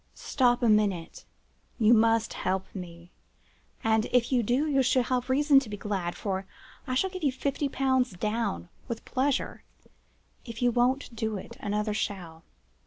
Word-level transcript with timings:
"'Stop 0.15 0.63
a 0.63 0.67
moment. 0.67 1.25
You 1.77 1.93
must 1.93 2.33
help 2.33 2.65
me; 2.73 3.11
and, 3.83 4.07
if 4.11 4.31
you 4.31 4.41
do, 4.41 4.65
you 4.65 4.81
shall 4.81 5.03
have 5.03 5.29
reason 5.29 5.59
to 5.59 5.69
be 5.69 5.77
glad, 5.77 6.15
for 6.15 6.47
I 6.87 6.97
will 7.03 7.11
give 7.11 7.21
you 7.21 7.31
fifty 7.31 7.69
pounds 7.69 8.09
down 8.13 8.69
with 8.87 9.05
pleasure. 9.05 9.63
If 10.43 10.59
you 10.63 10.71
won't 10.71 11.15
do 11.15 11.37
it, 11.37 11.55
another 11.59 11.93
shall. 11.93 12.41